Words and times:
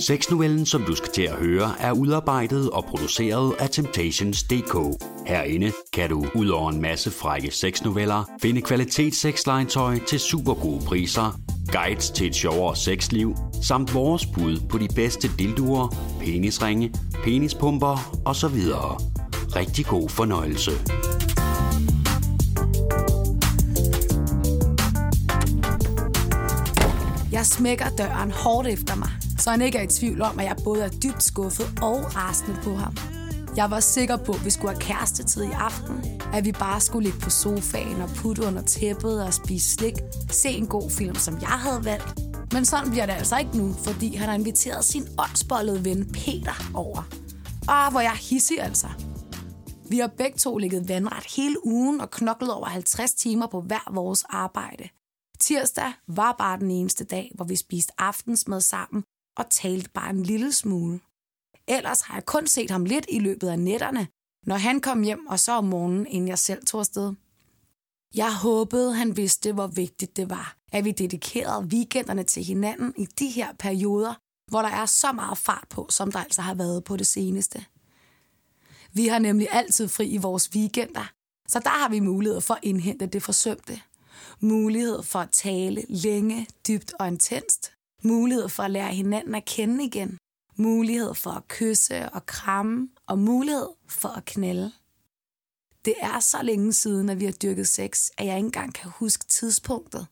Sexnovellen, 0.00 0.66
som 0.66 0.82
du 0.82 0.94
skal 0.94 1.12
til 1.12 1.22
at 1.22 1.34
høre, 1.34 1.74
er 1.78 1.92
udarbejdet 1.92 2.70
og 2.70 2.84
produceret 2.84 3.54
af 3.58 3.70
Temptations.dk. 3.70 5.02
Herinde 5.26 5.72
kan 5.92 6.10
du, 6.10 6.26
ud 6.34 6.48
over 6.48 6.70
en 6.70 6.80
masse 6.80 7.10
frække 7.10 7.50
sexnoveller, 7.50 8.24
finde 8.42 8.62
kvalitetssexlegetøj 8.62 9.98
til 10.06 10.20
super 10.20 10.54
gode 10.54 10.84
priser, 10.84 11.40
guides 11.72 12.10
til 12.10 12.26
et 12.26 12.34
sjovere 12.34 12.76
sexliv, 12.76 13.36
samt 13.62 13.94
vores 13.94 14.26
bud 14.26 14.60
på 14.68 14.78
de 14.78 14.88
bedste 14.94 15.30
dildoer, 15.38 15.96
penisringe, 16.20 16.94
penispumper 17.24 18.20
osv. 18.24 18.60
Rigtig 19.56 19.86
god 19.86 20.08
fornøjelse. 20.08 20.70
Jeg 27.32 27.46
smækker 27.46 27.88
døren 27.98 28.30
hårdt 28.30 28.68
efter 28.68 28.94
mig, 28.96 29.10
så 29.38 29.50
han 29.50 29.62
ikke 29.62 29.78
er 29.78 29.82
i 29.82 29.86
tvivl 29.86 30.22
om, 30.22 30.38
at 30.38 30.46
jeg 30.46 30.56
både 30.64 30.82
er 30.82 30.88
dybt 30.88 31.22
skuffet 31.22 31.66
og 31.82 32.16
rasende 32.16 32.60
på 32.62 32.74
ham. 32.74 32.96
Jeg 33.56 33.70
var 33.70 33.80
sikker 33.80 34.16
på, 34.16 34.32
at 34.32 34.44
vi 34.44 34.50
skulle 34.50 34.70
have 34.70 34.80
kærestetid 34.80 35.42
i 35.42 35.50
aften, 35.50 36.20
at 36.32 36.44
vi 36.44 36.52
bare 36.52 36.80
skulle 36.80 37.04
ligge 37.04 37.20
på 37.20 37.30
sofaen 37.30 38.02
og 38.02 38.08
putte 38.16 38.42
under 38.46 38.62
tæppet 38.62 39.24
og 39.24 39.34
spise 39.34 39.70
slik, 39.70 39.94
se 40.30 40.48
en 40.48 40.66
god 40.66 40.90
film, 40.90 41.14
som 41.14 41.40
jeg 41.40 41.48
havde 41.48 41.84
valgt. 41.84 42.20
Men 42.52 42.64
sådan 42.64 42.90
bliver 42.90 43.06
det 43.06 43.12
altså 43.12 43.38
ikke 43.38 43.56
nu, 43.56 43.72
fordi 43.72 44.14
han 44.14 44.28
har 44.28 44.34
inviteret 44.34 44.84
sin 44.84 45.02
åndsbollede 45.18 45.84
ven 45.84 46.12
Peter 46.12 46.70
over. 46.74 47.08
Og 47.68 47.90
hvor 47.90 48.00
jeg 48.00 48.12
er 48.12 48.30
hissig 48.30 48.60
altså. 48.60 48.88
Vi 49.90 49.98
har 49.98 50.10
begge 50.18 50.38
to 50.38 50.58
ligget 50.58 50.88
vandret 50.88 51.24
hele 51.36 51.66
ugen 51.66 52.00
og 52.00 52.10
knoklet 52.10 52.52
over 52.52 52.66
50 52.66 53.14
timer 53.14 53.46
på 53.46 53.60
hver 53.60 53.92
vores 53.94 54.24
arbejde. 54.24 54.88
Tirsdag 55.40 55.92
var 56.08 56.34
bare 56.38 56.58
den 56.58 56.70
eneste 56.70 57.04
dag, 57.04 57.32
hvor 57.34 57.44
vi 57.44 57.56
spiste 57.56 57.92
aftensmad 57.98 58.60
sammen 58.60 59.04
og 59.38 59.50
talte 59.50 59.90
bare 59.90 60.10
en 60.10 60.22
lille 60.22 60.52
smule. 60.52 61.00
Ellers 61.68 62.00
har 62.00 62.14
jeg 62.14 62.26
kun 62.26 62.46
set 62.46 62.70
ham 62.70 62.84
lidt 62.84 63.06
i 63.08 63.18
løbet 63.18 63.48
af 63.48 63.58
nætterne, 63.58 64.08
når 64.46 64.56
han 64.56 64.80
kom 64.80 65.02
hjem 65.02 65.26
og 65.26 65.40
så 65.40 65.52
om 65.52 65.64
morgenen, 65.64 66.06
inden 66.06 66.28
jeg 66.28 66.38
selv 66.38 66.66
tog 66.66 66.80
afsted. 66.80 67.12
Jeg 68.14 68.34
håbede, 68.34 68.94
han 68.94 69.16
vidste, 69.16 69.52
hvor 69.52 69.66
vigtigt 69.66 70.16
det 70.16 70.30
var, 70.30 70.56
at 70.72 70.84
vi 70.84 70.90
dedikerede 70.90 71.66
weekenderne 71.66 72.22
til 72.22 72.44
hinanden 72.44 72.94
i 72.96 73.04
de 73.04 73.28
her 73.28 73.52
perioder, 73.58 74.14
hvor 74.50 74.62
der 74.62 74.68
er 74.68 74.86
så 74.86 75.12
meget 75.12 75.38
fart 75.38 75.66
på, 75.70 75.86
som 75.90 76.12
der 76.12 76.18
altså 76.18 76.42
har 76.42 76.54
været 76.54 76.84
på 76.84 76.96
det 76.96 77.06
seneste. 77.06 77.64
Vi 78.92 79.06
har 79.06 79.18
nemlig 79.18 79.48
altid 79.50 79.88
fri 79.88 80.08
i 80.08 80.16
vores 80.16 80.50
weekender, 80.54 81.12
så 81.48 81.58
der 81.58 81.70
har 81.70 81.88
vi 81.88 82.00
mulighed 82.00 82.40
for 82.40 82.54
at 82.54 82.60
indhente 82.62 83.06
det 83.06 83.22
forsømte. 83.22 83.80
Mulighed 84.40 85.02
for 85.02 85.18
at 85.18 85.30
tale 85.30 85.84
længe, 85.88 86.46
dybt 86.68 86.92
og 86.98 87.08
intenst. 87.08 87.72
Mulighed 88.02 88.48
for 88.48 88.62
at 88.62 88.70
lære 88.70 88.94
hinanden 88.94 89.34
at 89.34 89.44
kende 89.44 89.84
igen. 89.84 90.18
Mulighed 90.56 91.14
for 91.14 91.30
at 91.30 91.48
kysse 91.48 92.08
og 92.08 92.26
kramme. 92.26 92.88
Og 93.06 93.18
mulighed 93.18 93.68
for 93.88 94.08
at 94.08 94.24
knælde. 94.24 94.72
Det 95.84 95.94
er 96.00 96.20
så 96.20 96.42
længe 96.42 96.72
siden, 96.72 97.08
at 97.08 97.20
vi 97.20 97.24
har 97.24 97.32
dyrket 97.32 97.68
sex, 97.68 98.08
at 98.18 98.26
jeg 98.26 98.36
ikke 98.36 98.46
engang 98.46 98.74
kan 98.74 98.90
huske 98.90 99.24
tidspunktet. 99.24 100.06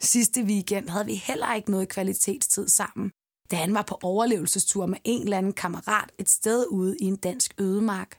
Sidste 0.00 0.42
weekend 0.42 0.88
havde 0.88 1.06
vi 1.06 1.14
heller 1.14 1.54
ikke 1.54 1.70
noget 1.70 1.88
kvalitetstid 1.88 2.68
sammen, 2.68 3.10
da 3.50 3.56
han 3.56 3.74
var 3.74 3.82
på 3.82 3.98
overlevelsestur 4.02 4.86
med 4.86 4.98
en 5.04 5.22
eller 5.22 5.38
anden 5.38 5.52
kammerat 5.52 6.12
et 6.18 6.28
sted 6.28 6.66
ude 6.70 6.98
i 6.98 7.04
en 7.04 7.16
dansk 7.16 7.54
ødemark. 7.58 8.18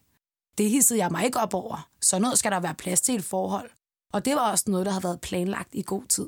Det 0.57 0.69
hissede 0.69 0.99
jeg 0.99 1.11
mig 1.11 1.25
ikke 1.25 1.39
op 1.39 1.53
over. 1.53 1.89
Så 2.01 2.19
noget 2.19 2.39
skal 2.39 2.51
der 2.51 2.59
være 2.59 2.75
plads 2.75 3.01
til 3.01 3.15
et 3.15 3.23
forhold. 3.23 3.69
Og 4.13 4.25
det 4.25 4.35
var 4.35 4.51
også 4.51 4.63
noget, 4.67 4.85
der 4.85 4.91
havde 4.91 5.03
været 5.03 5.21
planlagt 5.21 5.75
i 5.75 5.81
god 5.81 6.03
tid. 6.03 6.27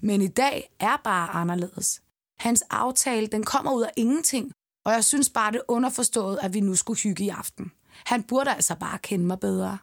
Men 0.00 0.22
i 0.22 0.28
dag 0.28 0.70
er 0.80 0.96
bare 1.04 1.28
anderledes. 1.30 2.02
Hans 2.38 2.62
aftale, 2.70 3.26
den 3.26 3.44
kommer 3.44 3.72
ud 3.72 3.82
af 3.82 3.92
ingenting, 3.96 4.52
og 4.86 4.92
jeg 4.92 5.04
synes 5.04 5.30
bare, 5.30 5.52
det 5.52 5.62
underforstået, 5.68 6.38
at 6.42 6.54
vi 6.54 6.60
nu 6.60 6.74
skulle 6.74 7.00
hygge 7.00 7.24
i 7.24 7.28
aften. 7.28 7.72
Han 8.06 8.22
burde 8.22 8.54
altså 8.54 8.74
bare 8.74 8.98
kende 8.98 9.26
mig 9.26 9.40
bedre. 9.40 9.78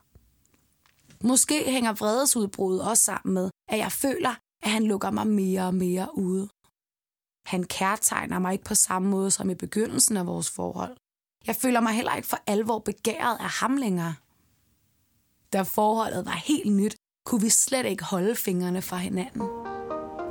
Måske 1.23 1.71
hænger 1.71 1.93
vredesudbruddet 1.93 2.81
også 2.89 3.04
sammen 3.04 3.33
med, 3.33 3.49
at 3.70 3.77
jeg 3.77 3.92
føler, 3.92 4.36
at 4.64 4.71
han 4.71 4.83
lukker 4.83 5.11
mig 5.11 5.27
mere 5.27 5.65
og 5.65 5.73
mere 5.73 6.17
ude. 6.17 6.49
Han 7.45 7.64
kærtegner 7.64 8.39
mig 8.39 8.54
ikke 8.54 8.65
på 8.65 8.75
samme 8.75 9.09
måde 9.09 9.31
som 9.31 9.49
i 9.49 9.55
begyndelsen 9.55 10.17
af 10.17 10.27
vores 10.27 10.52
forhold. 10.52 10.98
Jeg 11.48 11.55
føler 11.55 11.80
mig 11.80 11.93
heller 11.93 12.15
ikke 12.15 12.27
for 12.27 12.39
alvor 12.48 12.80
begæret 12.80 13.37
af 13.39 13.49
ham 13.49 13.77
længere. 13.77 14.15
Da 15.54 15.61
forholdet 15.61 16.25
var 16.25 16.42
helt 16.45 16.73
nyt, 16.73 16.95
kunne 17.25 17.42
vi 17.42 17.49
slet 17.49 17.86
ikke 17.86 18.04
holde 18.04 18.36
fingrene 18.36 18.81
fra 18.81 18.98
hinanden. 18.98 19.64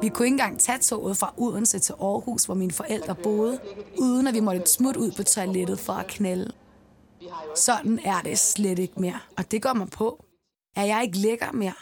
Vi 0.05 0.09
kunne 0.09 0.27
ikke 0.27 0.35
engang 0.35 0.61
tage 0.61 0.79
toget 0.79 1.17
fra 1.17 1.35
Odense 1.37 1.79
til 1.79 1.93
Aarhus, 1.93 2.45
hvor 2.45 2.55
mine 2.55 2.73
forældre 2.73 3.15
boede, 3.15 3.61
uden 3.99 4.27
at 4.27 4.35
vi 4.35 4.41
måtte 4.41 4.67
smutte 4.67 5.01
ud 5.01 5.11
på 5.11 5.23
toilettet 5.23 5.81
for 5.81 5.93
at 5.93 6.07
knælde. 6.07 6.53
Sådan 7.57 7.99
er 8.05 8.21
det 8.21 8.39
slet 8.39 8.79
ikke 8.79 9.01
mere, 9.01 9.21
og 9.37 9.51
det 9.51 9.63
går 9.63 9.73
mig 9.73 9.89
på. 9.91 10.25
Er 10.77 10.85
jeg 10.85 11.03
ikke 11.03 11.19
lækker 11.19 11.53
mere? 11.53 11.75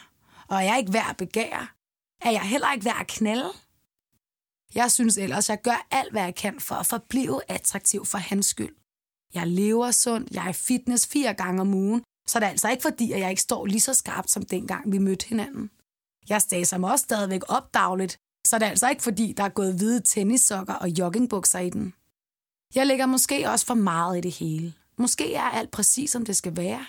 Og 0.47 0.57
er 0.57 0.61
jeg 0.61 0.79
ikke 0.79 0.93
værd 0.93 1.09
at 1.09 1.17
begære? 1.17 1.67
Er 2.21 2.31
jeg 2.31 2.41
heller 2.41 2.73
ikke 2.73 2.85
værd 2.85 2.97
at 2.99 3.07
knælde? 3.07 3.49
Jeg 4.75 4.91
synes 4.91 5.17
ellers, 5.17 5.49
jeg 5.49 5.61
gør 5.61 5.87
alt, 5.91 6.11
hvad 6.11 6.23
jeg 6.23 6.35
kan 6.35 6.59
for 6.59 6.75
at 6.75 6.85
forblive 6.85 7.41
attraktiv 7.47 8.05
for 8.05 8.17
hans 8.17 8.45
skyld. 8.45 8.75
Jeg 9.33 9.47
lever 9.47 9.91
sundt, 9.91 10.31
jeg 10.31 10.47
er 10.47 10.51
fitness 10.51 11.07
fire 11.07 11.33
gange 11.33 11.61
om 11.61 11.73
ugen, 11.73 12.03
så 12.27 12.39
det 12.39 12.45
er 12.45 12.49
altså 12.49 12.69
ikke 12.69 12.81
fordi, 12.81 13.11
at 13.11 13.19
jeg 13.19 13.29
ikke 13.29 13.41
står 13.41 13.65
lige 13.65 13.81
så 13.81 13.93
skarpt 13.93 14.31
som 14.31 14.45
dengang, 14.45 14.91
vi 14.91 14.97
mødte 14.97 15.27
hinanden. 15.27 15.69
Jeg 16.29 16.41
staser 16.41 16.77
mig 16.77 16.91
også 16.91 17.03
stadigvæk 17.03 17.41
opdagligt, 17.47 18.17
så 18.47 18.59
det 18.59 18.65
er 18.65 18.69
altså 18.69 18.89
ikke 18.89 19.03
fordi, 19.03 19.33
der 19.37 19.43
er 19.43 19.49
gået 19.49 19.73
hvide 19.73 20.01
tennissokker 20.05 20.73
og 20.73 20.89
joggingbukser 20.89 21.59
i 21.59 21.69
den. 21.69 21.93
Jeg 22.75 22.87
lægger 22.87 23.05
måske 23.05 23.49
også 23.49 23.65
for 23.65 23.73
meget 23.73 24.17
i 24.17 24.21
det 24.21 24.31
hele. 24.31 24.73
Måske 24.97 25.33
er 25.33 25.43
alt 25.43 25.71
præcis, 25.71 26.11
som 26.11 26.25
det 26.25 26.37
skal 26.37 26.57
være. 26.57 26.85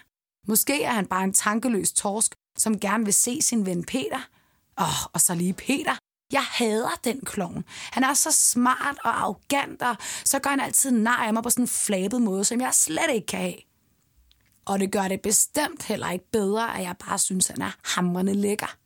Måske 0.49 0.83
er 0.83 0.93
han 0.93 1.06
bare 1.06 1.25
en 1.25 1.33
tankeløs 1.33 1.93
torsk, 1.93 2.34
som 2.59 2.81
gerne 2.81 3.05
vil 3.05 3.15
se 3.15 3.43
sin 3.43 3.67
ven 3.67 3.84
Peter. 3.84 4.28
Åh, 4.81 4.84
oh, 4.84 5.11
og 5.12 5.21
så 5.21 5.34
lige 5.34 5.53
Peter. 5.53 5.97
Jeg 6.33 6.43
hader 6.43 7.01
den 7.05 7.21
klovn. 7.21 7.65
Han 7.69 8.05
er 8.05 8.15
så 8.15 8.33
smart 8.33 8.99
og 9.05 9.21
arrogant, 9.21 9.83
og 9.83 9.97
så 10.25 10.39
gør 10.39 10.51
han 10.51 10.61
altid 10.61 10.91
nej 10.91 11.25
af 11.27 11.33
mig 11.33 11.43
på 11.43 11.51
sådan 11.51 11.65
en 11.65 11.69
flabet 11.69 12.22
måde, 12.22 12.45
som 12.45 12.61
jeg 12.61 12.75
slet 12.75 13.11
ikke 13.15 13.27
kan 13.27 13.41
have. 13.41 13.56
Og 14.65 14.81
det 14.81 14.93
gør 14.93 15.09
det 15.09 15.21
bestemt 15.21 15.83
heller 15.83 16.11
ikke 16.11 16.31
bedre, 16.31 16.78
at 16.78 16.83
jeg 16.83 16.97
bare 17.09 17.19
synes, 17.19 17.47
han 17.47 17.62
er 17.62 17.71
hamrende 17.84 18.34
lækker. 18.34 18.77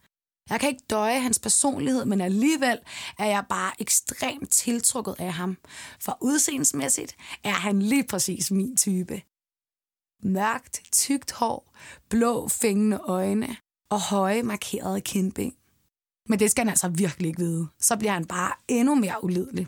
Jeg 0.50 0.60
kan 0.60 0.68
ikke 0.68 0.84
døje 0.90 1.20
hans 1.20 1.38
personlighed, 1.38 2.04
men 2.04 2.20
alligevel 2.20 2.78
er 3.18 3.26
jeg 3.26 3.44
bare 3.48 3.72
ekstremt 3.78 4.50
tiltrukket 4.50 5.14
af 5.18 5.32
ham. 5.32 5.56
For 6.00 6.18
udseendemæssigt 6.20 7.16
er 7.44 7.50
han 7.66 7.82
lige 7.82 8.04
præcis 8.04 8.50
min 8.50 8.76
type. 8.76 9.22
Mørkt, 10.22 10.82
tykt 10.92 11.32
hår, 11.32 11.74
blå 12.08 12.48
fængende 12.48 12.98
øjne 12.98 13.56
og 13.90 14.00
høje 14.00 14.42
markerede 14.42 15.00
kindben. 15.00 15.54
Men 16.28 16.38
det 16.38 16.50
skal 16.50 16.62
han 16.64 16.68
altså 16.68 16.88
virkelig 16.88 17.28
ikke 17.28 17.40
vide. 17.40 17.68
Så 17.80 17.96
bliver 17.96 18.12
han 18.12 18.26
bare 18.26 18.52
endnu 18.68 18.94
mere 18.94 19.24
ulidelig. 19.24 19.66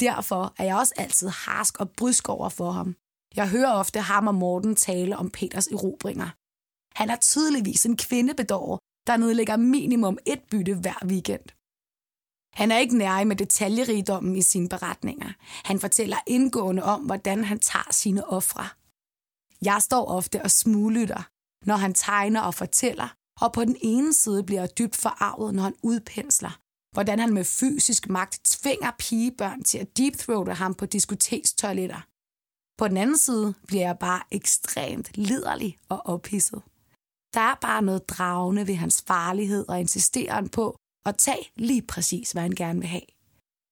Derfor 0.00 0.54
er 0.58 0.64
jeg 0.64 0.76
også 0.76 0.94
altid 0.96 1.28
harsk 1.28 1.80
og 1.80 1.90
brysk 1.90 2.28
over 2.28 2.48
for 2.48 2.70
ham. 2.70 2.96
Jeg 3.36 3.50
hører 3.50 3.72
ofte 3.72 4.00
ham 4.00 4.26
og 4.26 4.34
Morten 4.34 4.76
tale 4.76 5.16
om 5.16 5.30
Peters 5.30 5.66
erobringer. 5.66 6.30
Han 6.98 7.10
er 7.10 7.16
tydeligvis 7.16 7.86
en 7.86 7.96
kvindebedårer, 7.96 8.78
der 9.08 9.16
nedlægger 9.16 9.56
minimum 9.56 10.18
et 10.26 10.40
bytte 10.50 10.74
hver 10.74 11.06
weekend. 11.06 11.46
Han 12.52 12.70
er 12.72 12.78
ikke 12.78 12.98
nær 12.98 13.24
med 13.24 13.36
detaljerigdommen 13.36 14.36
i 14.36 14.42
sine 14.42 14.68
beretninger. 14.68 15.32
Han 15.64 15.80
fortæller 15.80 16.16
indgående 16.26 16.82
om, 16.82 17.00
hvordan 17.00 17.44
han 17.44 17.58
tager 17.58 17.92
sine 17.92 18.26
ofre. 18.26 18.68
Jeg 19.62 19.82
står 19.82 20.04
ofte 20.04 20.42
og 20.42 20.50
smuglytter, 20.50 21.22
når 21.66 21.76
han 21.76 21.94
tegner 21.94 22.40
og 22.40 22.54
fortæller, 22.54 23.14
og 23.40 23.52
på 23.52 23.64
den 23.64 23.76
ene 23.80 24.12
side 24.12 24.42
bliver 24.44 24.60
jeg 24.60 24.78
dybt 24.78 24.96
forarvet, 24.96 25.54
når 25.54 25.62
han 25.62 25.74
udpensler, 25.82 26.60
hvordan 26.92 27.18
han 27.18 27.34
med 27.34 27.44
fysisk 27.44 28.08
magt 28.08 28.40
tvinger 28.44 28.90
pigebørn 28.98 29.62
til 29.62 29.78
at 29.78 29.96
deepthroate 29.96 30.52
ham 30.52 30.74
på 30.74 30.86
diskotekstoiletter. 30.86 32.00
På 32.78 32.88
den 32.88 32.96
anden 32.96 33.18
side 33.18 33.54
bliver 33.66 33.82
jeg 33.82 33.98
bare 33.98 34.22
ekstremt 34.30 35.10
liderlig 35.14 35.78
og 35.88 36.06
ophidset. 36.06 36.62
Der 37.34 37.40
er 37.40 37.54
bare 37.60 37.82
noget 37.82 38.08
dragende 38.08 38.66
ved 38.66 38.74
hans 38.74 39.04
farlighed 39.06 39.68
og 39.68 39.80
insisteren 39.80 40.48
på 40.48 40.76
at 41.06 41.16
tage 41.16 41.50
lige 41.56 41.82
præcis, 41.82 42.32
hvad 42.32 42.42
han 42.42 42.54
gerne 42.54 42.80
vil 42.80 42.88
have. 42.88 43.08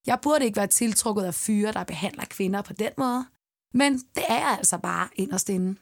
Jeg 0.07 0.19
burde 0.23 0.45
ikke 0.45 0.57
være 0.57 0.67
tiltrukket 0.67 1.23
af 1.25 1.35
fyre, 1.35 1.73
der 1.73 1.85
behandler 1.85 2.25
kvinder 2.25 2.63
på 2.63 2.73
den 2.73 2.93
måde, 2.99 3.27
men 3.75 3.99
det 3.99 4.25
er 4.29 4.39
jeg 4.39 4.57
altså 4.59 4.79
bare 4.79 5.09
inderst 5.15 5.49
inde. 5.49 5.79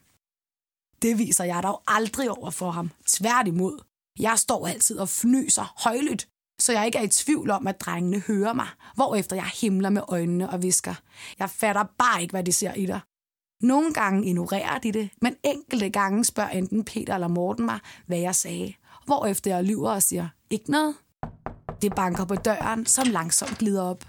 Det 1.03 1.19
viser 1.19 1.45
jeg 1.45 1.63
dog 1.63 1.83
aldrig 1.87 2.31
over 2.31 2.51
for 2.51 2.71
ham. 2.71 2.91
Tværtimod. 3.07 3.79
Jeg 4.19 4.39
står 4.39 4.67
altid 4.67 4.99
og 4.99 5.09
fnyser 5.09 5.75
højlydt, 5.85 6.29
så 6.61 6.73
jeg 6.73 6.87
ikke 6.87 6.99
er 6.99 7.03
i 7.03 7.09
tvivl 7.09 7.51
om, 7.51 7.67
at 7.67 7.81
drengene 7.81 8.21
hører 8.21 8.53
mig, 8.53 8.69
hvorefter 8.95 9.37
jeg 9.37 9.47
himler 9.61 9.91
med 9.91 10.03
øjnene 10.09 10.51
og 10.51 10.63
visker. 10.63 10.95
Jeg 11.39 11.51
fatter 11.51 11.85
bare 11.99 12.23
ikke, 12.23 12.33
hvad 12.33 12.45
de 12.45 12.53
ser 12.53 12.75
i 12.75 12.87
dig. 12.87 13.01
Nogle 13.65 13.93
gange 13.93 14.27
ignorerer 14.27 14.79
de 14.79 14.93
det, 14.93 15.11
men 15.21 15.37
enkelte 15.43 15.91
gange 15.91 16.25
spørger 16.25 16.51
enten 16.51 16.85
Peter 16.85 17.15
eller 17.15 17.29
Morten 17.29 17.65
mig, 17.65 17.79
hvad 18.07 18.19
jeg 18.19 18.35
sagde. 18.35 18.75
Hvorefter 19.07 19.55
jeg 19.55 19.65
lyver 19.65 19.91
og 19.91 20.03
siger, 20.03 20.29
ikke 20.51 20.71
noget. 20.71 20.95
Det 21.83 21.95
banker 21.95 22.25
på 22.25 22.35
døren, 22.35 22.87
som 22.87 23.07
langsomt 23.09 23.59
glider 23.59 23.83
op. 23.83 24.05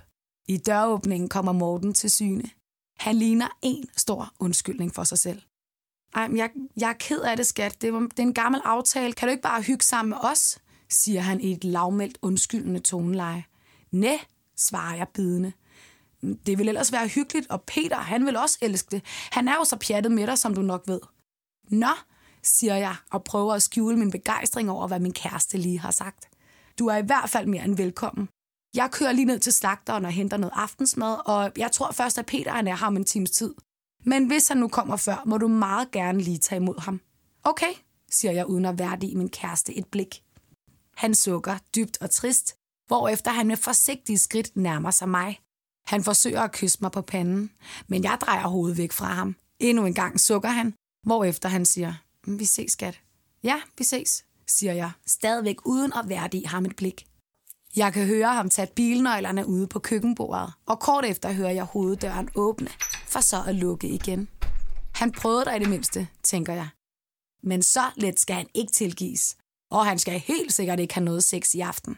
I 0.47 0.57
døråbningen 0.57 1.29
kommer 1.29 1.51
Morten 1.51 1.93
til 1.93 2.11
syne. 2.11 2.43
Han 2.99 3.15
ligner 3.15 3.47
en 3.61 3.85
stor 3.97 4.33
undskyldning 4.39 4.95
for 4.95 5.03
sig 5.03 5.17
selv. 5.17 5.41
Ej, 6.15 6.29
jeg, 6.35 6.49
jeg 6.77 6.89
er 6.89 6.93
ked 6.93 7.19
af 7.19 7.37
det, 7.37 7.45
skat. 7.45 7.81
Det, 7.81 7.93
var, 7.93 7.99
det 7.99 8.19
er 8.19 8.23
en 8.23 8.33
gammel 8.33 8.61
aftale. 8.65 9.13
Kan 9.13 9.27
du 9.27 9.31
ikke 9.31 9.43
bare 9.43 9.61
hygge 9.61 9.85
sammen 9.85 10.09
med 10.09 10.17
os? 10.31 10.59
siger 10.89 11.21
han 11.21 11.41
i 11.41 11.51
et 11.51 11.63
lavmældt 11.63 12.17
undskyldende 12.21 12.79
toneleje. 12.79 13.43
Næ, 13.91 14.17
svarer 14.57 14.95
jeg 14.95 15.07
bidende. 15.13 15.53
Det 16.33 16.57
vil 16.57 16.67
ellers 16.67 16.91
være 16.91 17.07
hyggeligt, 17.07 17.49
og 17.49 17.63
Peter, 17.63 17.97
han 17.97 18.25
vil 18.25 18.37
også 18.37 18.57
elske 18.61 18.91
det. 18.91 19.01
Han 19.31 19.47
er 19.47 19.55
jo 19.55 19.63
så 19.63 19.75
pjattet 19.75 20.11
med 20.11 20.27
dig, 20.27 20.37
som 20.37 20.53
du 20.53 20.61
nok 20.61 20.83
ved. 20.87 20.99
Nå, 21.69 21.91
siger 22.43 22.75
jeg, 22.75 22.95
og 23.11 23.23
prøver 23.23 23.53
at 23.53 23.61
skjule 23.61 23.97
min 23.97 24.11
begejstring 24.11 24.69
over, 24.69 24.87
hvad 24.87 24.99
min 24.99 25.13
kæreste 25.13 25.57
lige 25.57 25.79
har 25.79 25.91
sagt. 25.91 26.29
Du 26.79 26.87
er 26.87 26.97
i 26.97 27.05
hvert 27.05 27.29
fald 27.29 27.47
mere 27.47 27.63
end 27.63 27.77
velkommen. 27.77 28.29
Jeg 28.75 28.91
kører 28.91 29.11
lige 29.11 29.25
ned 29.25 29.39
til 29.39 29.53
slagteren 29.53 30.05
og 30.05 30.11
henter 30.11 30.37
noget 30.37 30.53
aftensmad, 30.55 31.17
og 31.25 31.51
jeg 31.57 31.71
tror 31.71 31.91
først, 31.91 32.17
at 32.17 32.25
Peter 32.25 32.51
han 32.51 32.67
er 32.67 32.75
her 32.75 32.87
om 32.87 32.97
en 32.97 33.05
times 33.05 33.31
tid. 33.31 33.53
Men 34.05 34.27
hvis 34.27 34.47
han 34.47 34.57
nu 34.57 34.67
kommer 34.67 34.95
før, 34.95 35.23
må 35.25 35.37
du 35.37 35.47
meget 35.47 35.91
gerne 35.91 36.21
lige 36.21 36.37
tage 36.37 36.61
imod 36.61 36.81
ham. 36.81 37.01
Okay, 37.43 37.73
siger 38.11 38.31
jeg 38.31 38.45
uden 38.45 38.65
at 38.65 38.79
værdige 38.79 39.15
min 39.15 39.29
kæreste 39.29 39.77
et 39.77 39.87
blik. 39.87 40.23
Han 40.95 41.15
sukker 41.15 41.57
dybt 41.75 41.97
og 42.01 42.09
trist, 42.09 42.55
hvorefter 42.87 43.31
han 43.31 43.47
med 43.47 43.57
forsigtige 43.57 44.17
skridt 44.17 44.55
nærmer 44.55 44.91
sig 44.91 45.09
mig. 45.09 45.39
Han 45.87 46.03
forsøger 46.03 46.41
at 46.41 46.51
kysse 46.51 46.77
mig 46.81 46.91
på 46.91 47.01
panden, 47.01 47.51
men 47.87 48.03
jeg 48.03 48.17
drejer 48.21 48.47
hovedet 48.47 48.77
væk 48.77 48.91
fra 48.91 49.05
ham. 49.05 49.35
Endnu 49.59 49.85
en 49.85 49.93
gang 49.93 50.19
sukker 50.19 50.49
han, 50.49 50.73
hvorefter 51.03 51.49
han 51.49 51.65
siger, 51.65 51.93
mm, 52.27 52.39
vi 52.39 52.45
ses, 52.45 52.71
skat. 52.71 53.01
Ja, 53.43 53.61
vi 53.77 53.83
ses, 53.83 54.25
siger 54.47 54.73
jeg, 54.73 54.91
stadigvæk 55.07 55.65
uden 55.65 55.93
at 55.93 56.09
værdige 56.09 56.47
ham 56.47 56.65
et 56.65 56.75
blik. 56.75 57.05
Jeg 57.75 57.93
kan 57.93 58.07
høre 58.07 58.33
ham 58.33 58.49
tage 58.49 58.67
bilnøglerne 58.75 59.47
ude 59.47 59.67
på 59.67 59.79
køkkenbordet, 59.79 60.53
og 60.65 60.79
kort 60.79 61.05
efter 61.05 61.31
hører 61.31 61.51
jeg 61.51 61.63
hoveddøren 61.63 62.29
åbne, 62.35 62.69
for 63.07 63.19
så 63.19 63.43
at 63.47 63.55
lukke 63.55 63.87
igen. 63.87 64.27
Han 64.95 65.11
prøvede 65.11 65.45
dig 65.45 65.55
i 65.55 65.59
det 65.59 65.69
mindste, 65.69 66.07
tænker 66.23 66.53
jeg. 66.53 66.67
Men 67.43 67.63
så 67.63 67.81
let 67.95 68.19
skal 68.19 68.35
han 68.35 68.47
ikke 68.53 68.71
tilgives, 68.71 69.37
og 69.71 69.85
han 69.85 69.99
skal 69.99 70.19
helt 70.19 70.53
sikkert 70.53 70.79
ikke 70.79 70.93
have 70.93 71.05
noget 71.05 71.23
sex 71.23 71.53
i 71.53 71.59
aften. 71.59 71.97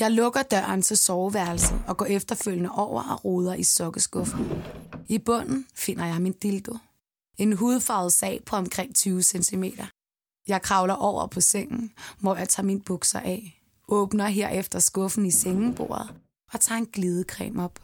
Jeg 0.00 0.10
lukker 0.10 0.42
døren 0.42 0.82
til 0.82 0.96
soveværelset 0.96 1.82
og 1.86 1.96
går 1.96 2.06
efterfølgende 2.06 2.70
over 2.70 3.02
og 3.02 3.24
roder 3.24 3.54
i 3.54 3.62
sokkeskuffen. 3.62 4.62
I 5.08 5.18
bunden 5.18 5.66
finder 5.74 6.06
jeg 6.06 6.22
min 6.22 6.32
dildo. 6.32 6.76
En 7.36 7.52
hudfarvet 7.52 8.12
sag 8.12 8.42
på 8.46 8.56
omkring 8.56 8.94
20 8.94 9.22
cm. 9.22 9.64
Jeg 10.48 10.62
kravler 10.62 10.94
over 10.94 11.26
på 11.26 11.40
sengen, 11.40 11.92
hvor 12.20 12.36
jeg 12.36 12.48
tager 12.48 12.66
mine 12.66 12.80
bukser 12.80 13.20
af, 13.20 13.60
åbner 13.88 14.26
herefter 14.26 14.78
skuffen 14.78 15.26
i 15.26 15.30
sengebordet 15.30 16.14
og 16.52 16.60
tager 16.60 16.78
en 16.78 16.86
glidecreme 16.86 17.64
op. 17.64 17.80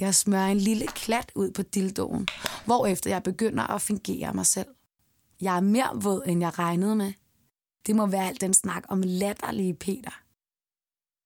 Jeg 0.00 0.14
smører 0.14 0.46
en 0.46 0.58
lille 0.58 0.86
klat 0.86 1.32
ud 1.34 1.50
på 1.50 1.62
dildoen, 1.62 2.28
hvorefter 2.64 3.10
jeg 3.10 3.22
begynder 3.22 3.62
at 3.62 3.82
fingere 3.82 4.34
mig 4.34 4.46
selv. 4.46 4.68
Jeg 5.40 5.56
er 5.56 5.60
mere 5.60 6.02
våd, 6.02 6.22
end 6.26 6.40
jeg 6.40 6.58
regnede 6.58 6.96
med. 6.96 7.12
Det 7.86 7.96
må 7.96 8.06
være 8.06 8.26
alt 8.28 8.40
den 8.40 8.54
snak 8.54 8.84
om 8.88 9.02
latterlige 9.04 9.74
Peter. 9.74 10.20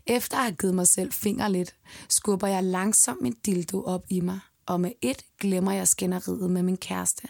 Efter 0.06 0.36
at 0.36 0.42
have 0.42 0.56
givet 0.56 0.74
mig 0.74 0.88
selv 0.88 1.12
finger 1.12 1.48
lidt, 1.48 1.74
skubber 2.08 2.46
jeg 2.46 2.64
langsomt 2.64 3.22
min 3.22 3.36
dildo 3.46 3.82
op 3.82 4.04
i 4.08 4.20
mig, 4.20 4.40
og 4.66 4.80
med 4.80 4.92
et 5.02 5.22
glemmer 5.38 5.72
jeg 5.72 5.88
skænderiet 5.88 6.50
med 6.50 6.62
min 6.62 6.76
kæreste. 6.76 7.28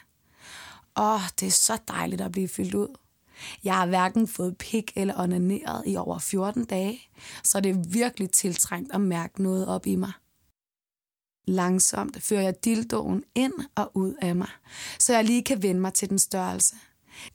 Åh, 0.96 1.20
det 1.40 1.46
er 1.46 1.50
så 1.50 1.78
dejligt 1.88 2.20
at 2.20 2.32
blive 2.32 2.48
fyldt 2.48 2.74
ud. 2.74 2.96
Jeg 3.64 3.74
har 3.74 3.86
hverken 3.86 4.28
fået 4.28 4.58
pik 4.58 4.92
eller 4.96 5.20
onaneret 5.20 5.82
i 5.86 5.96
over 5.96 6.18
14 6.18 6.64
dage, 6.64 7.00
så 7.44 7.60
det 7.60 7.70
er 7.70 7.84
virkelig 7.88 8.30
tiltrængt 8.30 8.94
at 8.94 9.00
mærke 9.00 9.42
noget 9.42 9.66
op 9.66 9.86
i 9.86 9.96
mig. 9.96 10.12
Langsomt 11.46 12.22
fører 12.22 12.42
jeg 12.42 12.64
dildoen 12.64 13.24
ind 13.34 13.52
og 13.74 13.90
ud 13.94 14.14
af 14.20 14.36
mig, 14.36 14.48
så 14.98 15.14
jeg 15.14 15.24
lige 15.24 15.44
kan 15.44 15.62
vende 15.62 15.80
mig 15.80 15.94
til 15.94 16.10
den 16.10 16.18
størrelse. 16.18 16.76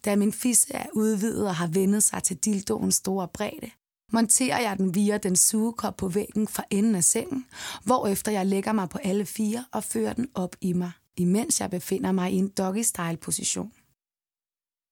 Da 0.05 0.15
min 0.15 0.33
fisse 0.33 0.73
er 0.73 0.85
udvidet 0.93 1.47
og 1.47 1.55
har 1.55 1.67
vendet 1.67 2.03
sig 2.03 2.23
til 2.23 2.37
dildoens 2.37 2.95
store 2.95 3.27
bredde, 3.27 3.71
monterer 4.11 4.61
jeg 4.61 4.77
den 4.77 4.95
via 4.95 5.17
den 5.17 5.35
sugekop 5.35 5.97
på 5.97 6.07
væggen 6.07 6.47
fra 6.47 6.63
enden 6.69 6.95
af 6.95 7.03
sengen, 7.03 7.45
hvorefter 7.83 8.31
jeg 8.31 8.45
lægger 8.45 8.71
mig 8.71 8.89
på 8.89 8.97
alle 8.97 9.25
fire 9.25 9.65
og 9.71 9.83
fører 9.83 10.13
den 10.13 10.29
op 10.33 10.55
i 10.61 10.73
mig, 10.73 10.91
imens 11.17 11.61
jeg 11.61 11.69
befinder 11.69 12.11
mig 12.11 12.31
i 12.31 12.35
en 12.35 12.47
doggy-style-position. 12.47 13.71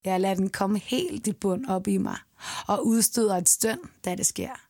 Jeg 0.06 0.22
lader 0.22 0.36
den 0.36 0.50
komme 0.50 0.80
helt 0.80 1.28
i 1.28 1.34
bund 1.34 1.66
op 1.66 1.88
i 1.88 1.98
mig 1.98 2.18
og 2.68 2.88
udstøder 2.88 3.38
et 3.38 3.50
støn, 3.50 3.80
da 4.06 4.16
det 4.16 4.26
sker. 4.26 4.66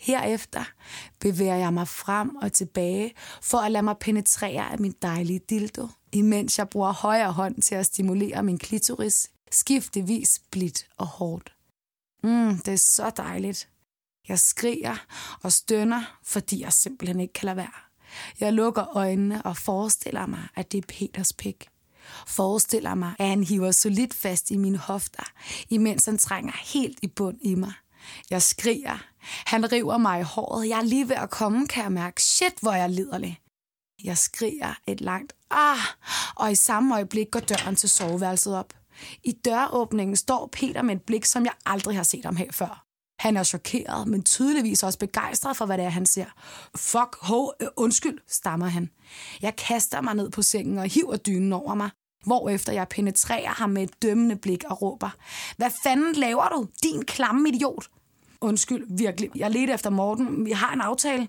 Herefter 0.00 0.64
bevæger 1.20 1.56
jeg 1.56 1.72
mig 1.72 1.88
frem 1.88 2.36
og 2.36 2.52
tilbage 2.52 3.14
for 3.42 3.58
at 3.58 3.72
lade 3.72 3.82
mig 3.82 3.96
penetrere 3.98 4.72
af 4.72 4.78
min 4.78 4.94
dejlige 5.02 5.40
dildo, 5.50 5.88
imens 6.12 6.58
jeg 6.58 6.68
bruger 6.68 6.92
højre 6.92 7.32
hånd 7.32 7.62
til 7.62 7.74
at 7.74 7.86
stimulere 7.86 8.42
min 8.42 8.58
klitoris, 8.58 9.30
skiftevis 9.50 10.42
blidt 10.50 10.86
og 10.98 11.06
hårdt. 11.06 11.53
Mm, 12.24 12.58
det 12.58 12.74
er 12.74 12.78
så 12.78 13.10
dejligt. 13.16 13.68
Jeg 14.28 14.38
skriger 14.38 14.96
og 15.42 15.52
stønner, 15.52 16.18
fordi 16.22 16.60
jeg 16.62 16.72
simpelthen 16.72 17.20
ikke 17.20 17.32
kan 17.32 17.46
lade 17.46 17.56
være. 17.56 17.80
Jeg 18.40 18.52
lukker 18.52 18.96
øjnene 18.96 19.42
og 19.42 19.56
forestiller 19.56 20.26
mig, 20.26 20.48
at 20.54 20.72
det 20.72 20.78
er 20.78 20.86
Peters 20.88 21.32
pik. 21.32 21.68
Forestiller 22.26 22.94
mig, 22.94 23.14
at 23.18 23.28
han 23.28 23.44
hiver 23.44 23.70
solidt 23.70 24.14
fast 24.14 24.50
i 24.50 24.56
mine 24.56 24.78
hofter, 24.78 25.22
imens 25.70 26.04
han 26.04 26.18
trænger 26.18 26.52
helt 26.74 26.98
i 27.02 27.06
bund 27.06 27.38
i 27.40 27.54
mig. 27.54 27.72
Jeg 28.30 28.42
skriger. 28.42 29.04
Han 29.46 29.72
river 29.72 29.98
mig 29.98 30.20
i 30.20 30.22
håret. 30.22 30.68
Jeg 30.68 30.78
er 30.78 30.82
lige 30.82 31.08
ved 31.08 31.16
at 31.16 31.30
komme, 31.30 31.68
kan 31.68 31.82
jeg 31.82 31.92
mærke. 31.92 32.22
Shit, 32.22 32.54
hvor 32.62 32.72
jeg 32.72 32.90
liderlig. 32.90 33.40
Jeg 34.04 34.18
skriger 34.18 34.74
et 34.86 35.00
langt 35.00 35.32
ah, 35.50 35.78
og 36.36 36.52
i 36.52 36.54
samme 36.54 36.94
øjeblik 36.94 37.30
går 37.30 37.40
døren 37.40 37.76
til 37.76 37.88
soveværelset 37.88 38.56
op. 38.56 38.74
I 39.24 39.32
døråbningen 39.32 40.16
står 40.16 40.48
Peter 40.52 40.82
med 40.82 40.96
et 40.96 41.02
blik, 41.02 41.24
som 41.24 41.44
jeg 41.44 41.52
aldrig 41.66 41.96
har 41.96 42.02
set 42.02 42.24
ham 42.24 42.36
have 42.36 42.52
før. 42.52 42.84
Han 43.18 43.36
er 43.36 43.42
chokeret, 43.42 44.08
men 44.08 44.22
tydeligvis 44.22 44.82
også 44.82 44.98
begejstret 44.98 45.56
for, 45.56 45.66
hvad 45.66 45.78
det 45.78 45.84
er, 45.84 45.90
han 45.90 46.06
ser. 46.06 46.24
Fuck, 46.76 47.16
ho, 47.20 47.50
øh, 47.60 47.68
undskyld, 47.76 48.18
stammer 48.28 48.66
han. 48.66 48.90
Jeg 49.42 49.56
kaster 49.56 50.00
mig 50.00 50.14
ned 50.14 50.30
på 50.30 50.42
sengen 50.42 50.78
og 50.78 50.84
hiver 50.84 51.16
dynen 51.16 51.52
over 51.52 51.74
mig, 51.74 51.90
hvorefter 52.26 52.72
jeg 52.72 52.88
penetrerer 52.88 53.48
ham 53.48 53.70
med 53.70 53.82
et 53.82 54.02
dømmende 54.02 54.36
blik 54.36 54.64
og 54.64 54.82
råber, 54.82 55.10
Hvad 55.56 55.70
fanden 55.82 56.14
laver 56.14 56.48
du, 56.48 56.66
din 56.82 57.04
klamme 57.04 57.48
idiot? 57.48 57.88
Undskyld, 58.40 58.86
virkelig. 58.98 59.30
Jeg 59.36 59.50
ledte 59.50 59.72
efter 59.72 59.90
Morten. 59.90 60.44
Vi 60.44 60.50
har 60.50 60.72
en 60.72 60.80
aftale. 60.80 61.28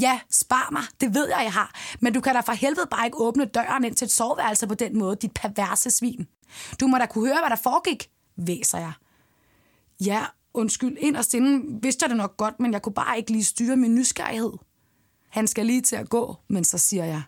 Ja, 0.00 0.20
spar 0.30 0.68
mig. 0.72 0.82
Det 1.00 1.14
ved 1.14 1.28
jeg, 1.28 1.40
jeg 1.44 1.52
har. 1.52 1.74
Men 2.00 2.12
du 2.12 2.20
kan 2.20 2.34
da 2.34 2.40
for 2.40 2.52
helvede 2.52 2.86
bare 2.90 3.06
ikke 3.06 3.18
åbne 3.20 3.44
døren 3.44 3.84
ind 3.84 3.94
til 3.94 4.04
et 4.04 4.12
soveværelse 4.12 4.66
på 4.66 4.74
den 4.74 4.98
måde, 4.98 5.16
dit 5.16 5.32
perverse 5.34 5.90
svin. 5.90 6.26
Du 6.80 6.86
må 6.86 6.98
da 6.98 7.06
kunne 7.06 7.26
høre, 7.26 7.40
hvad 7.40 7.50
der 7.50 7.62
foregik, 7.62 8.10
væser 8.36 8.78
jeg. 8.78 8.92
Ja, 10.00 10.24
undskyld, 10.54 10.96
ind 11.00 11.16
og 11.16 11.24
inden 11.34 11.82
vidste 11.82 12.02
jeg 12.02 12.10
det 12.10 12.16
nok 12.16 12.36
godt, 12.36 12.60
men 12.60 12.72
jeg 12.72 12.82
kunne 12.82 12.94
bare 12.94 13.18
ikke 13.18 13.30
lige 13.30 13.44
styre 13.44 13.76
min 13.76 13.94
nysgerrighed. 13.94 14.52
Han 15.28 15.46
skal 15.46 15.66
lige 15.66 15.82
til 15.82 15.96
at 15.96 16.08
gå, 16.08 16.36
men 16.48 16.64
så 16.64 16.78
siger 16.78 17.04
jeg, 17.04 17.22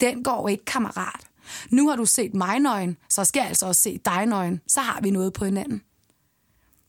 den 0.00 0.24
går 0.24 0.48
ikke, 0.48 0.64
kammerat. 0.64 1.20
Nu 1.70 1.88
har 1.88 1.96
du 1.96 2.04
set 2.04 2.34
mig 2.34 2.58
nøgen, 2.58 2.96
så 3.08 3.24
skal 3.24 3.40
jeg 3.40 3.48
altså 3.48 3.66
også 3.66 3.80
se 3.80 4.00
dig 4.04 4.26
nøgen. 4.26 4.60
Så 4.66 4.80
har 4.80 5.00
vi 5.00 5.10
noget 5.10 5.32
på 5.32 5.44
hinanden. 5.44 5.82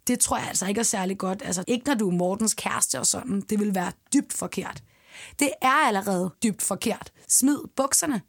Det 0.07 0.19
tror 0.19 0.37
jeg 0.37 0.47
altså 0.47 0.67
ikke 0.67 0.79
er 0.79 0.83
særlig 0.83 1.17
godt. 1.17 1.41
Altså 1.45 1.63
ikke 1.67 1.87
når 1.87 1.93
du 1.93 2.09
er 2.09 2.13
Mortens 2.13 2.53
kæreste 2.53 2.99
og 2.99 3.05
sådan. 3.05 3.41
Det 3.41 3.59
vil 3.59 3.75
være 3.75 3.91
dybt 4.13 4.33
forkert. 4.33 4.83
Det 5.39 5.51
er 5.61 5.87
allerede 5.87 6.31
dybt 6.43 6.61
forkert. 6.61 7.11
Smid 7.27 7.57
bukserne. 7.75 8.21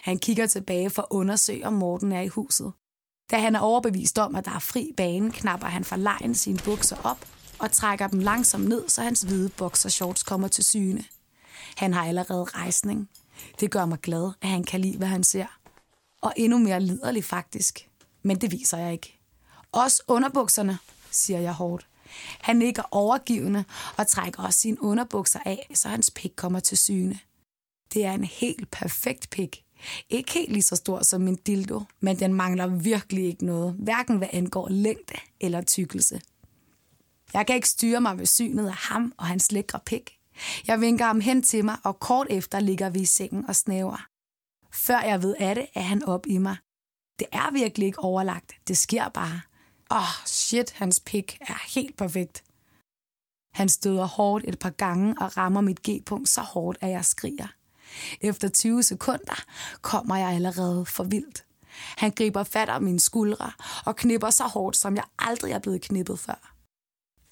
Han 0.00 0.18
kigger 0.18 0.46
tilbage 0.46 0.90
for 0.90 1.02
at 1.02 1.08
undersøge, 1.10 1.66
om 1.66 1.72
Morten 1.72 2.12
er 2.12 2.20
i 2.20 2.28
huset. 2.28 2.72
Da 3.30 3.38
han 3.38 3.56
er 3.56 3.60
overbevist 3.60 4.18
om, 4.18 4.34
at 4.34 4.44
der 4.44 4.50
er 4.50 4.58
fri 4.58 4.92
bane, 4.96 5.32
knapper 5.32 5.66
han 5.66 5.84
for 5.84 5.96
lejen 5.96 6.34
sine 6.34 6.58
bukser 6.64 6.96
op 7.04 7.26
og 7.58 7.72
trækker 7.72 8.06
dem 8.06 8.20
langsomt 8.20 8.68
ned, 8.68 8.88
så 8.88 9.02
hans 9.02 9.20
hvide 9.20 9.48
boxershorts 9.48 10.22
kommer 10.22 10.48
til 10.48 10.64
syne. 10.64 11.04
Han 11.76 11.92
har 11.92 12.06
allerede 12.06 12.44
rejsning. 12.44 13.08
Det 13.60 13.70
gør 13.70 13.86
mig 13.86 13.98
glad, 14.00 14.32
at 14.42 14.48
han 14.48 14.64
kan 14.64 14.80
lide, 14.80 14.98
hvad 14.98 15.08
han 15.08 15.24
ser. 15.24 15.46
Og 16.20 16.32
endnu 16.36 16.58
mere 16.58 16.80
liderlig 16.80 17.24
faktisk. 17.24 17.88
Men 18.22 18.40
det 18.40 18.52
viser 18.52 18.78
jeg 18.78 18.92
ikke. 18.92 19.18
Også 19.72 20.02
underbukserne, 20.08 20.78
siger 21.10 21.40
jeg 21.40 21.52
hårdt. 21.52 21.86
Han 22.40 22.56
nikker 22.56 22.82
overgivende 22.90 23.64
og 23.96 24.06
trækker 24.06 24.42
også 24.42 24.58
sine 24.58 24.82
underbukser 24.82 25.40
af, 25.44 25.70
så 25.74 25.88
hans 25.88 26.10
pik 26.10 26.32
kommer 26.36 26.60
til 26.60 26.78
syne. 26.78 27.18
Det 27.94 28.04
er 28.04 28.12
en 28.12 28.24
helt 28.24 28.70
perfekt 28.70 29.30
pik. 29.30 29.64
Ikke 30.08 30.32
helt 30.32 30.52
lige 30.52 30.62
så 30.62 30.76
stor 30.76 31.02
som 31.02 31.20
min 31.20 31.36
dildo, 31.36 31.82
men 32.00 32.18
den 32.18 32.34
mangler 32.34 32.66
virkelig 32.66 33.24
ikke 33.24 33.46
noget, 33.46 33.74
hverken 33.78 34.16
hvad 34.16 34.28
angår 34.32 34.68
længde 34.68 35.14
eller 35.40 35.62
tykkelse. 35.62 36.20
Jeg 37.32 37.46
kan 37.46 37.56
ikke 37.56 37.68
styre 37.68 38.00
mig 38.00 38.18
ved 38.18 38.26
synet 38.26 38.66
af 38.66 38.74
ham 38.74 39.12
og 39.16 39.26
hans 39.26 39.52
lækre 39.52 39.80
pik. 39.86 40.18
Jeg 40.66 40.80
vinker 40.80 41.04
ham 41.04 41.20
hen 41.20 41.42
til 41.42 41.64
mig, 41.64 41.76
og 41.84 42.00
kort 42.00 42.26
efter 42.30 42.60
ligger 42.60 42.90
vi 42.90 43.00
i 43.00 43.04
sengen 43.04 43.46
og 43.46 43.56
snæver. 43.56 44.06
Før 44.72 45.00
jeg 45.00 45.22
ved 45.22 45.34
af 45.38 45.54
det, 45.54 45.66
er 45.74 45.80
han 45.80 46.04
op 46.04 46.26
i 46.26 46.38
mig. 46.38 46.56
Det 47.18 47.26
er 47.32 47.52
virkelig 47.52 47.86
ikke 47.86 47.98
overlagt. 47.98 48.52
Det 48.68 48.76
sker 48.76 49.08
bare. 49.08 49.40
Åh, 49.90 49.96
oh, 49.96 50.26
shit, 50.26 50.70
hans 50.70 51.00
pik 51.00 51.38
er 51.40 51.74
helt 51.74 51.96
perfekt. 51.96 52.44
Han 53.54 53.68
støder 53.68 54.04
hårdt 54.06 54.44
et 54.48 54.58
par 54.58 54.70
gange 54.70 55.14
og 55.20 55.36
rammer 55.36 55.60
mit 55.60 55.82
G-punkt 55.82 56.28
så 56.28 56.40
hårdt, 56.40 56.78
at 56.80 56.90
jeg 56.90 57.04
skriger. 57.04 57.46
Efter 58.20 58.48
20 58.48 58.82
sekunder 58.82 59.44
kommer 59.82 60.16
jeg 60.16 60.28
allerede 60.28 60.86
for 60.86 61.04
vildt. 61.04 61.44
Han 61.96 62.10
griber 62.10 62.44
fat 62.44 62.68
om 62.68 62.82
mine 62.82 63.00
skuldre 63.00 63.52
og 63.84 63.96
knipper 63.96 64.30
så 64.30 64.44
hårdt, 64.44 64.76
som 64.76 64.96
jeg 64.96 65.04
aldrig 65.18 65.52
er 65.52 65.58
blevet 65.58 65.80
knippet 65.80 66.18
før. 66.18 66.54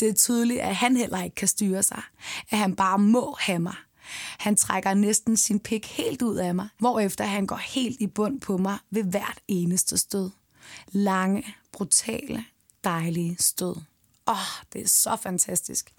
Det 0.00 0.08
er 0.08 0.14
tydeligt, 0.14 0.60
at 0.60 0.76
han 0.76 0.96
heller 0.96 1.22
ikke 1.22 1.34
kan 1.34 1.48
styre 1.48 1.82
sig. 1.82 2.02
At 2.50 2.58
han 2.58 2.76
bare 2.76 2.98
må 2.98 3.36
have 3.40 3.58
mig. 3.58 3.74
Han 4.38 4.56
trækker 4.56 4.94
næsten 4.94 5.36
sin 5.36 5.60
pik 5.60 5.86
helt 5.86 6.22
ud 6.22 6.36
af 6.36 6.54
mig, 6.54 6.68
hvorefter 6.78 7.24
han 7.24 7.46
går 7.46 7.56
helt 7.56 8.00
i 8.00 8.06
bund 8.06 8.40
på 8.40 8.56
mig 8.56 8.78
ved 8.90 9.04
hvert 9.04 9.38
eneste 9.48 9.98
stød. 9.98 10.30
Lange, 10.88 11.46
brutale, 11.72 12.44
dejlige 12.84 13.36
stød. 13.40 13.76
Åh, 14.26 14.32
oh, 14.32 14.64
det 14.72 14.82
er 14.82 14.88
så 14.88 15.16
fantastisk. 15.22 15.95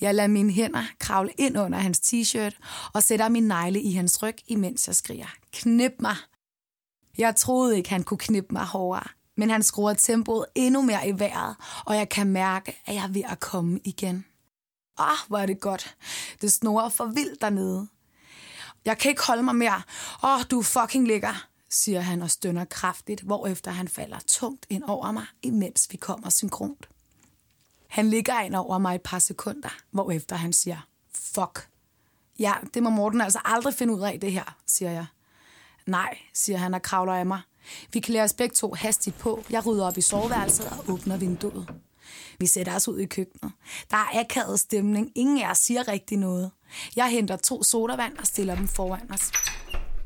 Jeg 0.00 0.14
lader 0.14 0.28
mine 0.28 0.52
hænder 0.52 0.84
kravle 0.98 1.32
ind 1.38 1.58
under 1.58 1.78
hans 1.78 2.00
t-shirt 2.00 2.58
og 2.94 3.02
sætter 3.02 3.28
min 3.28 3.42
negle 3.42 3.80
i 3.80 3.92
hans 3.92 4.22
ryg, 4.22 4.36
imens 4.46 4.86
jeg 4.86 4.96
skriger. 4.96 5.34
Knip 5.52 5.92
mig! 6.00 6.16
Jeg 7.18 7.36
troede 7.36 7.76
ikke, 7.76 7.90
han 7.90 8.02
kunne 8.02 8.18
knippe 8.18 8.52
mig 8.52 8.64
hårdere, 8.64 9.08
men 9.36 9.50
han 9.50 9.62
skruer 9.62 9.94
tempoet 9.94 10.46
endnu 10.54 10.82
mere 10.82 11.08
i 11.08 11.18
vejret, 11.18 11.56
og 11.86 11.96
jeg 11.96 12.08
kan 12.08 12.26
mærke, 12.26 12.82
at 12.86 12.94
jeg 12.94 13.04
er 13.04 13.08
ved 13.08 13.22
at 13.28 13.40
komme 13.40 13.80
igen. 13.84 14.24
Ah, 14.98 15.10
oh, 15.10 15.16
hvor 15.28 15.38
er 15.38 15.46
det 15.46 15.60
godt. 15.60 15.96
Det 16.40 16.52
snorer 16.52 16.88
for 16.88 17.04
vildt 17.04 17.40
dernede. 17.40 17.88
Jeg 18.84 18.98
kan 18.98 19.10
ikke 19.10 19.26
holde 19.26 19.42
mig 19.42 19.56
mere. 19.56 19.82
Åh, 20.22 20.34
oh, 20.34 20.40
du 20.50 20.62
fucking 20.62 21.06
ligger, 21.06 21.46
siger 21.70 22.00
han 22.00 22.22
og 22.22 22.30
stønner 22.30 22.64
kraftigt, 22.64 23.20
hvorefter 23.20 23.70
han 23.70 23.88
falder 23.88 24.18
tungt 24.26 24.66
ind 24.70 24.82
over 24.82 25.12
mig, 25.12 25.26
imens 25.42 25.86
vi 25.90 25.96
kommer 25.96 26.30
synkront. 26.30 26.88
Han 27.96 28.10
ligger 28.10 28.40
ind 28.40 28.54
over 28.54 28.78
mig 28.78 28.94
et 28.94 29.02
par 29.02 29.18
sekunder, 29.18 29.68
hvorefter 29.90 30.36
han 30.36 30.52
siger, 30.52 30.86
fuck. 31.14 31.68
Ja, 32.38 32.52
det 32.74 32.82
må 32.82 32.90
Morten 32.90 33.20
altså 33.20 33.38
aldrig 33.44 33.74
finde 33.74 33.94
ud 33.94 34.00
af 34.00 34.20
det 34.20 34.32
her, 34.32 34.56
siger 34.66 34.90
jeg. 34.90 35.06
Nej, 35.86 36.18
siger 36.34 36.56
han 36.56 36.74
og 36.74 36.82
kravler 36.82 37.12
af 37.12 37.26
mig. 37.26 37.40
Vi 37.92 38.00
klæder 38.00 38.24
os 38.24 38.32
begge 38.32 38.54
to 38.54 38.74
hastigt 38.74 39.18
på. 39.18 39.44
Jeg 39.50 39.66
rydder 39.66 39.86
op 39.86 39.98
i 39.98 40.00
soveværelset 40.00 40.66
og 40.66 40.90
åbner 40.90 41.16
vinduet. 41.16 41.74
Vi 42.38 42.46
sætter 42.46 42.74
os 42.74 42.88
ud 42.88 42.98
i 42.98 43.06
køkkenet. 43.06 43.52
Der 43.90 43.96
er 43.96 44.20
akavet 44.20 44.60
stemning. 44.60 45.12
Ingen 45.14 45.42
af 45.42 45.50
os 45.50 45.58
siger 45.58 45.88
rigtig 45.88 46.18
noget. 46.18 46.50
Jeg 46.96 47.08
henter 47.08 47.36
to 47.36 47.62
sodavand 47.62 48.18
og 48.18 48.26
stiller 48.26 48.54
dem 48.54 48.68
foran 48.68 49.12
os. 49.12 49.32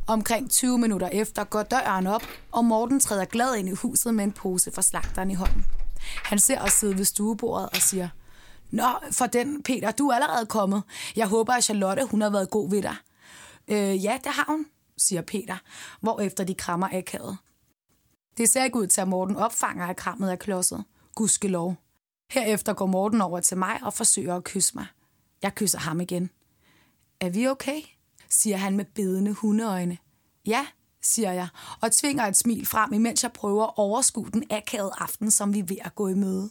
Omkring 0.07 0.51
20 0.51 0.79
minutter 0.79 1.09
efter 1.09 1.45
går 1.45 1.63
døren 1.63 2.07
op, 2.07 2.23
og 2.53 2.65
Morten 2.65 3.01
træder 3.01 3.25
glad 3.25 3.55
ind 3.55 3.69
i 3.69 3.73
huset 3.73 4.15
med 4.15 4.25
en 4.25 4.33
pose 4.33 4.73
fra 4.73 4.83
slagteren 4.83 5.31
i 5.31 5.35
hånden. 5.35 5.80
Han 6.25 6.39
ser 6.39 6.61
os 6.61 6.73
sidde 6.73 6.99
ved 6.99 7.05
stuebordet 7.05 7.69
og 7.69 7.77
siger, 7.77 8.09
Nå, 8.71 8.89
for 9.13 9.27
den, 9.27 9.63
Peter, 9.63 9.91
du 9.91 10.09
er 10.09 10.15
allerede 10.15 10.47
kommet. 10.47 10.83
Jeg 11.17 11.29
håber, 11.29 11.53
at 11.53 11.65
Charlotte 11.65 12.05
hun 12.05 12.21
har 12.21 12.31
været 12.31 12.51
god 12.51 12.71
ved 12.71 12.83
dig. 12.83 12.97
Øh, 13.69 14.05
ja, 14.05 14.19
det 14.25 14.33
har 14.33 14.45
hun, 14.49 14.67
siger 14.99 15.23
Peter, 15.23 15.57
hvorefter 16.01 16.45
de 16.45 16.55
krammer 16.55 16.89
akavet. 16.93 17.39
Det 18.37 18.49
ser 18.49 18.65
ikke 18.65 18.79
ud 18.79 18.87
til, 18.87 19.01
at 19.01 19.09
Morten 19.09 19.37
opfanger 19.37 19.87
at 19.87 19.97
krammet 19.97 20.33
er 20.33 20.37
klodset. 20.37 20.85
lov. 21.43 21.77
Herefter 22.31 22.73
går 22.73 22.87
Morten 22.87 23.21
over 23.21 23.41
til 23.41 23.59
mig 23.59 23.79
og 23.83 23.95
forsøger 23.95 24.37
at 24.37 24.45
kysse 24.45 24.75
mig. 24.75 24.87
Jeg 25.43 25.55
kysser 25.55 25.79
ham 25.79 26.01
igen. 26.01 26.31
Er 27.21 27.31
vi 27.31 27.47
okay? 27.47 27.83
siger 28.31 28.57
han 28.57 28.77
med 28.77 28.85
bedende 28.85 29.33
hundeøjne. 29.33 29.99
Ja, 30.47 30.67
siger 31.03 31.33
jeg, 31.33 31.49
og 31.81 31.93
tvinger 31.93 32.27
et 32.27 32.37
smil 32.37 32.67
frem, 32.67 32.93
imens 32.93 33.23
jeg 33.23 33.33
prøver 33.33 33.65
at 33.65 33.73
overskue 33.77 34.31
den 34.33 34.45
akavede 34.51 34.93
aften, 34.99 35.31
som 35.31 35.55
vi 35.55 35.59
er 35.59 35.65
ved 35.65 35.77
at 35.81 35.95
gå 35.95 36.09
i 36.09 36.15
møde. 36.15 36.51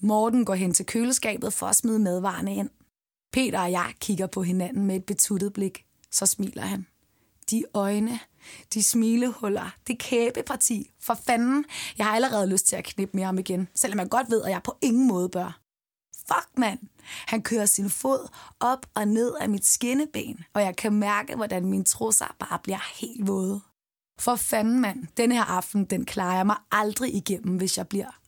Morten 0.00 0.44
går 0.44 0.54
hen 0.54 0.74
til 0.74 0.86
køleskabet 0.86 1.52
for 1.52 1.66
at 1.66 1.76
smide 1.76 1.98
madvarerne 1.98 2.54
ind. 2.54 2.70
Peter 3.32 3.60
og 3.60 3.72
jeg 3.72 3.92
kigger 4.00 4.26
på 4.26 4.42
hinanden 4.42 4.86
med 4.86 4.96
et 4.96 5.04
betuttet 5.04 5.52
blik. 5.52 5.84
Så 6.10 6.26
smiler 6.26 6.62
han. 6.62 6.86
De 7.50 7.64
øjne, 7.74 8.18
de 8.74 8.82
smilehuller, 8.82 9.76
det 9.86 9.98
kæbeparti. 9.98 10.90
For 11.00 11.14
fanden, 11.14 11.64
jeg 11.98 12.06
har 12.06 12.14
allerede 12.14 12.46
lyst 12.46 12.66
til 12.66 12.76
at 12.76 12.84
knippe 12.84 13.16
med 13.16 13.24
ham 13.24 13.38
igen, 13.38 13.68
selvom 13.74 13.98
jeg 13.98 14.08
godt 14.10 14.30
ved, 14.30 14.42
at 14.42 14.50
jeg 14.50 14.60
på 14.64 14.78
ingen 14.82 15.08
måde 15.08 15.28
bør. 15.28 15.60
Fuck, 16.32 16.58
mand! 16.58 16.78
Han 17.26 17.42
kører 17.42 17.66
sin 17.66 17.90
fod 17.90 18.28
op 18.60 18.86
og 18.94 19.08
ned 19.08 19.34
af 19.40 19.48
mit 19.48 19.66
skinneben, 19.66 20.44
og 20.54 20.62
jeg 20.62 20.76
kan 20.76 20.92
mærke, 20.92 21.36
hvordan 21.36 21.66
mine 21.66 21.84
trusser 21.84 22.36
bare 22.38 22.58
bliver 22.62 23.00
helt 23.00 23.26
våde. 23.26 23.60
For 24.20 24.36
fanden, 24.36 24.80
mand, 24.80 25.06
den 25.16 25.32
her 25.32 25.44
aften, 25.44 25.84
den 25.84 26.04
klarer 26.04 26.36
jeg 26.36 26.46
mig 26.46 26.56
aldrig 26.72 27.14
igennem, 27.14 27.56
hvis 27.56 27.78
jeg 27.78 27.88
bliver. 27.88 28.20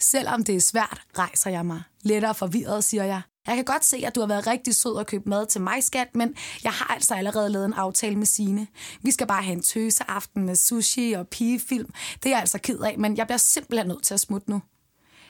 Selvom 0.00 0.44
det 0.44 0.56
er 0.56 0.60
svært, 0.60 1.02
rejser 1.18 1.50
jeg 1.50 1.66
mig. 1.66 1.82
Lettere 2.02 2.34
forvirret, 2.34 2.84
siger 2.84 3.04
jeg. 3.04 3.22
Jeg 3.46 3.56
kan 3.56 3.64
godt 3.64 3.84
se, 3.84 4.02
at 4.06 4.14
du 4.14 4.20
har 4.20 4.26
været 4.26 4.46
rigtig 4.46 4.74
sød 4.74 4.92
og 4.92 5.06
købt 5.06 5.26
mad 5.26 5.46
til 5.46 5.60
mig, 5.60 5.84
skat, 5.84 6.08
men 6.14 6.34
jeg 6.64 6.72
har 6.72 6.94
altså 6.94 7.14
allerede 7.14 7.48
lavet 7.48 7.64
en 7.64 7.72
aftale 7.72 8.16
med 8.16 8.26
Sine. 8.26 8.66
Vi 9.02 9.10
skal 9.10 9.26
bare 9.26 9.42
have 9.42 9.52
en 9.52 9.62
tøseaften 9.62 10.46
med 10.46 10.56
sushi 10.56 11.12
og 11.12 11.28
pigefilm. 11.28 11.90
Det 12.14 12.26
er 12.26 12.30
jeg 12.30 12.40
altså 12.40 12.58
ked 12.58 12.78
af, 12.78 12.98
men 12.98 13.16
jeg 13.16 13.26
bliver 13.26 13.38
simpelthen 13.38 13.88
nødt 13.88 14.02
til 14.02 14.14
at 14.14 14.20
smutte 14.20 14.50
nu. 14.50 14.62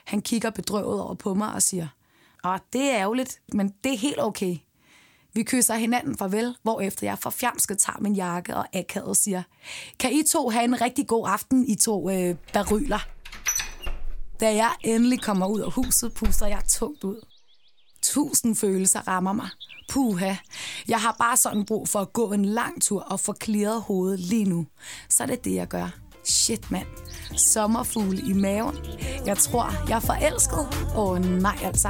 Han 0.04 0.23
kigger 0.23 0.50
bedrøvet 0.50 1.00
over 1.00 1.14
på 1.14 1.34
mig 1.34 1.52
og 1.54 1.62
siger, 1.62 1.88
Åh, 2.44 2.58
det 2.73 2.82
er 2.82 2.99
ærgerligt, 2.99 3.40
men 3.52 3.75
det 3.84 3.92
er 3.92 3.99
helt 3.99 4.20
okay. 4.20 4.56
Vi 5.34 5.42
kysser 5.42 5.75
hinanden 5.75 6.18
farvel, 6.18 6.56
hvorefter 6.62 7.06
jeg 7.06 7.18
forfjamsket 7.18 7.78
tager 7.78 7.99
min 8.00 8.14
jakke 8.14 8.56
og 8.56 8.66
akavet 8.73 9.16
siger, 9.16 9.42
kan 9.99 10.12
I 10.12 10.23
to 10.23 10.50
have 10.50 10.64
en 10.64 10.80
rigtig 10.80 11.06
god 11.06 11.28
aften, 11.28 11.68
I 11.68 11.75
to 11.75 12.11
øh, 12.11 12.37
baryler? 12.52 12.99
Da 14.40 14.54
jeg 14.54 14.70
endelig 14.84 15.23
kommer 15.23 15.46
ud 15.46 15.61
af 15.61 15.73
huset, 15.73 16.14
puster 16.14 16.46
jeg 16.46 16.62
tungt 16.68 17.04
ud. 17.04 17.26
Tusind 18.02 18.56
følelser 18.56 19.08
rammer 19.08 19.32
mig. 19.32 19.49
Puha, 19.88 20.34
jeg 20.88 21.00
har 21.00 21.16
bare 21.18 21.37
sådan 21.37 21.64
brug 21.64 21.88
for 21.88 21.99
at 21.99 22.12
gå 22.12 22.32
en 22.32 22.44
lang 22.44 22.82
tur 22.82 23.00
og 23.00 23.20
få 23.20 23.32
klaret 23.32 23.82
hovedet 23.82 24.20
lige 24.20 24.44
nu. 24.44 24.66
Så 25.08 25.23
er 25.23 25.26
det 25.26 25.44
det, 25.44 25.54
jeg 25.54 25.68
gør. 25.68 25.88
Shit, 26.25 26.71
mand. 26.71 26.87
Sommerfugle 27.37 28.21
i 28.26 28.33
maven. 28.33 28.76
Jeg 29.26 29.38
tror, 29.38 29.88
jeg 29.88 29.97
er 29.97 30.00
forelsket. 30.00 30.66
Åh 30.97 31.11
oh, 31.11 31.25
nej, 31.25 31.59
altså. 31.62 31.88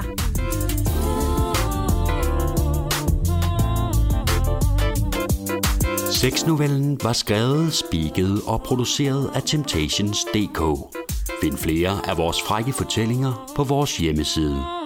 Sexnovellen 6.12 6.98
var 7.02 7.12
skrevet, 7.12 7.74
spiket 7.74 8.40
og 8.46 8.62
produceret 8.62 9.30
af 9.34 9.42
Temptations.dk. 9.42 10.60
Find 11.42 11.56
flere 11.56 12.08
af 12.08 12.16
vores 12.18 12.42
frække 12.42 12.72
fortællinger 12.72 13.52
på 13.56 13.64
vores 13.64 13.96
hjemmeside. 13.96 14.83